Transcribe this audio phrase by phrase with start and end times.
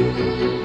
[0.00, 0.59] Música